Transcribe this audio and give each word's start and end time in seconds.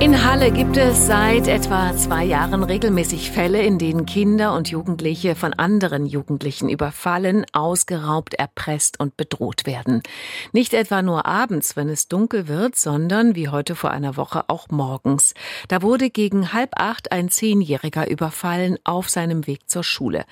In 0.00 0.22
Halle 0.22 0.50
gibt 0.50 0.76
es 0.76 1.06
seit 1.06 1.46
etwa 1.46 1.96
zwei 1.96 2.24
Jahren 2.24 2.62
regelmäßig 2.62 3.30
Fälle, 3.30 3.62
in 3.62 3.78
denen 3.78 4.04
Kinder 4.06 4.54
und 4.54 4.68
Jugendliche 4.68 5.34
von 5.34 5.54
anderen 5.54 6.04
Jugendlichen 6.04 6.68
überfallen, 6.68 7.46
ausgeraubt, 7.52 8.34
erpresst 8.34 9.00
und 9.00 9.16
bedroht 9.16 9.66
werden. 9.66 10.02
Nicht 10.52 10.74
etwa 10.74 11.00
nur 11.00 11.26
abends, 11.26 11.76
wenn 11.76 11.88
es 11.88 12.08
dunkel 12.08 12.48
wird, 12.48 12.76
sondern 12.76 13.34
wie 13.34 13.48
heute 13.48 13.76
vor 13.76 13.92
einer 13.92 14.16
Woche 14.16 14.44
auch 14.48 14.68
morgens. 14.68 15.32
Da 15.68 15.80
wurde 15.80 16.10
gegen 16.10 16.52
halb 16.52 16.72
acht 16.76 17.12
ein 17.12 17.30
Zehnjähriger 17.30 18.10
überfallen 18.10 18.78
auf 18.84 19.08
seinem 19.08 19.46
Weg 19.46 19.70
zur 19.70 19.84
Schule. 19.84 20.24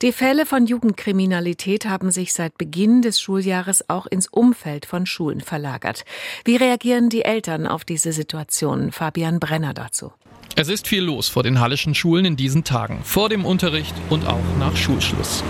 Die 0.00 0.12
Fälle 0.12 0.46
von 0.46 0.66
Jugendkriminalität 0.66 1.84
haben 1.86 2.10
sich 2.10 2.32
seit 2.32 2.56
Beginn 2.56 3.02
des 3.02 3.20
Schuljahres 3.20 3.88
auch 3.88 4.06
ins 4.06 4.26
Umfeld 4.26 4.86
von 4.86 5.06
Schulen 5.06 5.42
verlagert. 5.42 6.04
Wie 6.44 6.56
reagieren 6.56 7.08
die 7.08 7.24
Eltern 7.24 7.66
auf 7.66 7.84
diese 7.84 8.12
Situation? 8.12 8.90
Fabian 9.02 9.40
Brenner 9.40 9.74
dazu. 9.74 10.12
Es 10.54 10.68
ist 10.68 10.86
viel 10.86 11.02
los 11.02 11.28
vor 11.28 11.42
den 11.42 11.58
hallischen 11.58 11.92
Schulen 11.92 12.24
in 12.24 12.36
diesen 12.36 12.62
Tagen, 12.62 13.00
vor 13.02 13.28
dem 13.28 13.44
Unterricht 13.44 13.96
und 14.10 14.28
auch 14.28 14.38
nach 14.60 14.76
Schulschluss. 14.76 15.42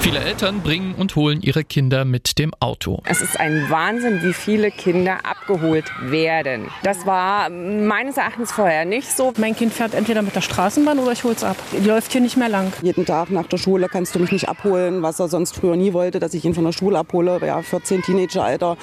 Viele 0.00 0.20
Eltern 0.20 0.62
bringen 0.62 0.94
und 0.94 1.14
holen 1.14 1.42
ihre 1.42 1.62
Kinder 1.62 2.06
mit 2.06 2.38
dem 2.38 2.52
Auto. 2.58 3.02
Es 3.04 3.20
ist 3.20 3.38
ein 3.38 3.68
Wahnsinn, 3.68 4.22
wie 4.22 4.32
viele 4.32 4.70
Kinder 4.70 5.18
abgeholt 5.24 5.84
werden. 6.00 6.68
Das 6.82 7.04
war 7.04 7.50
meines 7.50 8.16
Erachtens 8.16 8.50
vorher 8.50 8.86
nicht 8.86 9.14
so. 9.14 9.34
Mein 9.36 9.54
Kind 9.54 9.74
fährt 9.74 9.92
entweder 9.92 10.22
mit 10.22 10.34
der 10.34 10.40
Straßenbahn 10.40 10.98
oder 10.98 11.12
ich 11.12 11.24
hole 11.24 11.34
es 11.34 11.44
ab. 11.44 11.58
Die 11.72 11.86
läuft 11.86 12.12
hier 12.12 12.22
nicht 12.22 12.38
mehr 12.38 12.48
lang. 12.48 12.72
Jeden 12.80 13.04
Tag 13.04 13.30
nach 13.30 13.46
der 13.46 13.58
Schule 13.58 13.88
kannst 13.88 14.14
du 14.14 14.20
mich 14.20 14.32
nicht 14.32 14.48
abholen, 14.48 15.02
was 15.02 15.20
er 15.20 15.28
sonst 15.28 15.54
früher 15.54 15.76
nie 15.76 15.92
wollte, 15.92 16.18
dass 16.18 16.32
ich 16.32 16.46
ihn 16.46 16.54
von 16.54 16.64
der 16.64 16.72
Schule 16.72 16.98
abhole. 16.98 17.40
Ja, 17.44 17.60
14 17.60 18.00
Teenageralter 18.00 18.78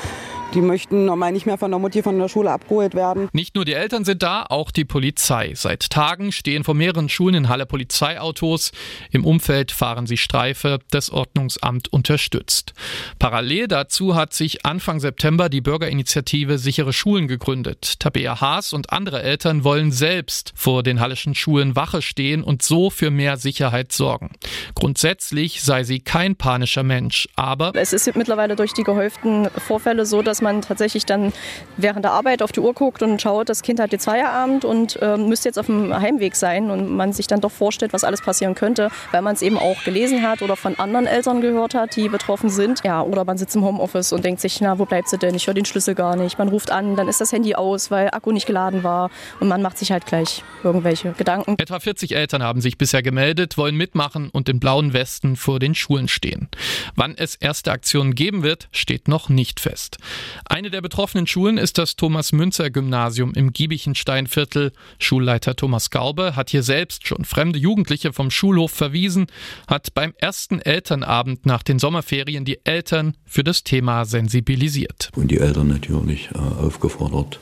die 0.54 0.62
möchten 0.62 1.06
normal 1.06 1.32
nicht 1.32 1.46
mehr 1.46 1.58
von 1.58 1.72
der 1.72 1.80
Mutti 1.80 2.04
von 2.04 2.18
der 2.18 2.28
Schule 2.28 2.52
abgeholt 2.52 2.96
werden. 2.96 3.30
Nicht 3.34 3.56
nur 3.56 3.66
die 3.66 3.74
Eltern 3.74 4.06
sind 4.06 4.24
da, 4.24 4.46
auch 4.50 4.72
die 4.72 4.86
Polizei. 4.86 5.54
Seit 5.56 5.90
Tagen 5.90 6.32
stehen 6.32 6.64
vor 6.64 6.76
mehreren 6.76 7.10
Schulen 7.10 7.36
in 7.36 7.50
Halle 7.50 7.66
Polizeiautos. 7.66 8.72
Im 9.12 9.26
Umfeld 9.26 9.72
fahren 9.72 10.08
sie 10.08 10.18
Streife. 10.18 10.80
Das 10.92 11.10
Ordnungsamt 11.10 11.92
unterstützt. 11.92 12.74
Parallel 13.20 13.68
dazu 13.68 14.16
hat 14.16 14.34
sich 14.34 14.66
Anfang 14.66 15.00
September 15.00 15.50
die 15.50 15.62
Bürgerinitiative 15.62 16.58
Sichere 16.58 16.94
Schulen 16.94 17.28
gegründet. 17.28 18.00
Tabea 18.00 18.42
Haas 18.42 18.74
und 18.74 18.92
andere 18.92 19.22
Eltern 19.24 19.64
wollen 19.64 19.92
selbst 19.92 20.54
vor 20.56 20.84
den 20.84 21.00
hallischen 21.00 21.36
Schulen 21.36 21.76
Wache 21.76 22.02
stehen 22.02 22.44
und 22.44 22.62
so 22.62 22.90
für 22.90 23.12
mehr 23.12 23.38
Sicherheit 23.38 23.92
sorgen. 23.92 24.32
Grundsätzlich 24.76 25.62
sei 25.62 25.84
sie 25.84 26.00
kein 26.00 26.36
panischer 26.36 26.84
Mensch, 26.84 27.30
aber 27.36 27.72
es 27.76 27.94
ist 27.94 28.14
mittlerweile 28.16 28.56
durch 28.56 28.74
die 28.74 28.84
gehäuften 28.84 29.50
Vorfälle 29.58 30.06
so, 30.06 30.22
dass 30.22 30.41
man 30.42 30.62
tatsächlich 30.62 31.06
dann 31.06 31.34
während 31.78 32.06
der 32.06 32.12
Arbeit 32.12 32.42
auf 32.42 32.52
die 32.52 32.60
Uhr 32.60 32.74
guckt 32.74 33.02
und 33.02 33.22
schaut, 33.22 33.50
das 33.50 33.62
Kind 33.62 33.80
hat 33.80 33.92
jetzt 33.92 34.06
Feierabend 34.06 34.66
und 34.66 35.02
äh, 35.02 35.18
müsste 35.18 35.50
jetzt 35.50 35.58
auf 35.58 35.68
dem 35.68 35.94
Heimweg 35.94 36.36
sein 36.36 36.70
und 36.70 36.92
man 36.92 37.14
sich 37.14 37.28
dann 37.28 37.42
doch 37.42 37.52
vorstellt, 37.52 37.94
was 37.94 38.04
alles 38.04 38.22
passieren 38.22 38.56
könnte, 38.56 38.90
weil 39.12 39.22
man 39.22 39.36
es 39.36 39.42
eben 39.42 39.58
auch 39.58 39.84
gelesen 39.84 40.22
hat 40.22 40.42
oder 40.42 40.56
von 40.56 40.78
anderen 40.80 41.08
Eltern 41.08 41.42
gehört 41.42 41.74
hat, 41.74 41.96
die 41.96 42.10
betroffen 42.10 42.50
sind. 42.50 42.84
Ja, 42.84 43.02
oder 43.02 43.26
man 43.26 43.38
sitzt 43.38 43.56
im 43.56 43.64
Homeoffice 43.64 44.14
und 44.14 44.26
denkt 44.26 44.42
sich, 44.42 44.62
na, 44.62 44.80
wo 44.80 44.86
bleibt 44.86 45.10
sie 45.10 45.18
denn? 45.18 45.36
Ich 45.36 45.48
höre 45.48 45.54
den 45.54 45.66
Schlüssel 45.66 45.96
gar 45.96 46.16
nicht. 46.16 46.38
Man 46.38 46.50
ruft 46.50 46.72
an, 46.72 46.96
dann 46.96 47.08
ist 47.08 47.22
das 47.22 47.32
Handy 47.32 47.56
aus, 47.56 47.92
weil 47.92 48.10
Akku 48.12 48.32
nicht 48.32 48.46
geladen 48.46 48.84
war 48.84 49.10
und 49.40 49.48
man 49.48 49.62
macht 49.62 49.78
sich 49.78 49.92
halt 49.92 50.06
gleich 50.06 50.44
irgendwelche 50.64 51.12
Gedanken. 51.14 51.56
Etwa 51.58 51.80
40 51.80 52.16
Eltern 52.16 52.44
haben 52.44 52.62
sich 52.62 52.78
bisher 52.78 53.02
gemeldet, 53.02 53.58
wollen 53.58 53.76
mitmachen 53.76 54.30
und 54.30 54.50
im 54.50 54.60
blauen 54.60 54.94
Westen 54.94 55.36
vor 55.36 55.60
den 55.60 55.76
Schulen 55.76 56.08
stehen. 56.08 56.50
Wann 56.96 57.16
es 57.16 57.36
erste 57.36 57.72
Aktionen 57.72 58.16
geben 58.16 58.44
wird, 58.44 58.70
steht 58.72 59.08
noch 59.08 59.30
nicht 59.30 59.60
fest. 59.60 59.98
Eine 60.46 60.70
der 60.70 60.82
betroffenen 60.82 61.28
Schulen 61.28 61.58
ist 61.58 61.78
das 61.78 61.96
Thomas-Münzer-Gymnasium 61.96 63.34
im 63.34 63.54
Giebichensteinviertel. 63.54 64.72
Schulleiter 65.00 65.56
Thomas 65.56 65.90
Gaube 65.90 66.36
hat 66.36 66.50
hier 66.50 66.64
selbst 66.64 67.08
schon 67.08 67.26
fremde 67.26 67.60
Jugendliche 67.60 68.14
vom 68.14 68.32
Schulhof 68.32 68.72
verwiesen, 68.72 69.28
hat 69.68 69.94
beim 69.94 70.14
ersten 70.18 70.60
Elternabend 70.60 71.46
nach 71.46 71.64
den 71.64 71.80
Sommerferien 71.80 72.46
die 72.46 72.60
Eltern 72.64 73.16
für 73.26 73.44
das 73.44 73.64
Thema 73.64 74.06
sensibilisiert. 74.06 75.10
Und 75.16 75.30
die 75.32 75.38
Eltern 75.38 75.68
natürlich 75.68 76.30
äh, 76.34 76.38
aufgefordert, 76.38 77.40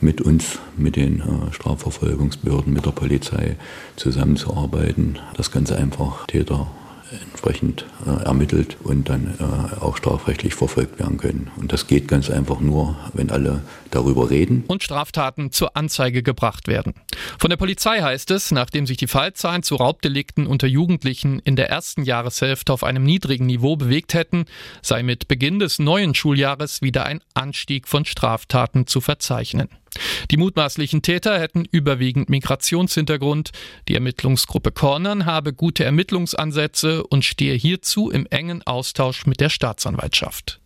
mit 0.00 0.20
uns, 0.20 0.58
mit 0.76 0.96
den 0.96 1.20
äh, 1.20 1.52
Strafverfolgungsbehörden, 1.52 2.72
mit 2.72 2.84
der 2.84 2.90
Polizei 2.90 3.56
zusammenzuarbeiten, 3.96 5.18
das 5.36 5.50
Ganze 5.50 5.76
einfach 5.76 6.26
Täter 6.26 6.66
entsprechend 7.22 7.84
äh, 8.06 8.24
ermittelt 8.24 8.76
und 8.82 9.08
dann 9.08 9.34
äh, 9.38 9.80
auch 9.80 9.96
strafrechtlich 9.96 10.54
verfolgt 10.54 10.98
werden 10.98 11.18
können. 11.18 11.50
Und 11.56 11.72
das 11.72 11.86
geht 11.86 12.08
ganz 12.08 12.30
einfach 12.30 12.60
nur, 12.60 12.96
wenn 13.12 13.30
alle 13.30 13.62
darüber 13.90 14.30
reden. 14.30 14.64
Und 14.66 14.82
Straftaten 14.82 15.52
zur 15.52 15.76
Anzeige 15.76 16.22
gebracht 16.22 16.68
werden. 16.68 16.94
Von 17.38 17.50
der 17.50 17.56
Polizei 17.56 18.00
heißt 18.00 18.30
es, 18.30 18.50
nachdem 18.50 18.86
sich 18.86 18.96
die 18.96 19.06
Fallzahlen 19.06 19.62
zu 19.62 19.76
Raubdelikten 19.76 20.46
unter 20.46 20.66
Jugendlichen 20.66 21.38
in 21.40 21.56
der 21.56 21.70
ersten 21.70 22.02
Jahreshälfte 22.02 22.72
auf 22.72 22.84
einem 22.84 23.04
niedrigen 23.04 23.46
Niveau 23.46 23.76
bewegt 23.76 24.14
hätten, 24.14 24.46
sei 24.82 25.02
mit 25.02 25.28
Beginn 25.28 25.58
des 25.58 25.78
neuen 25.78 26.14
Schuljahres 26.14 26.82
wieder 26.82 27.06
ein 27.06 27.20
Anstieg 27.34 27.88
von 27.88 28.04
Straftaten 28.04 28.86
zu 28.86 29.00
verzeichnen. 29.00 29.68
Die 30.30 30.36
mutmaßlichen 30.36 31.02
Täter 31.02 31.38
hätten 31.38 31.64
überwiegend 31.70 32.28
Migrationshintergrund. 32.28 33.50
Die 33.88 33.94
Ermittlungsgruppe 33.94 34.72
Cornern 34.72 35.26
habe 35.26 35.52
gute 35.52 35.84
Ermittlungsansätze 35.84 37.06
und 37.06 37.24
stehe 37.24 37.54
hierzu 37.54 38.10
im 38.10 38.26
engen 38.26 38.62
Austausch 38.62 39.26
mit 39.26 39.40
der 39.40 39.50
Staatsanwaltschaft. 39.50 40.60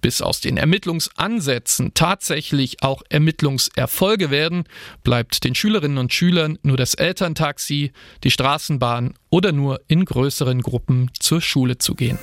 Bis 0.00 0.20
aus 0.20 0.40
den 0.40 0.56
Ermittlungsansätzen 0.56 1.94
tatsächlich 1.94 2.82
auch 2.82 3.02
Ermittlungserfolge 3.08 4.30
werden, 4.30 4.64
bleibt 5.02 5.44
den 5.44 5.54
Schülerinnen 5.54 5.98
und 5.98 6.12
Schülern 6.12 6.58
nur 6.62 6.76
das 6.76 6.94
Elterntaxi, 6.94 7.92
die 8.24 8.30
Straßenbahn 8.30 9.14
oder 9.30 9.52
nur 9.52 9.80
in 9.88 10.04
größeren 10.04 10.60
Gruppen 10.60 11.10
zur 11.18 11.40
Schule 11.40 11.78
zu 11.78 11.94
gehen. 11.94 12.18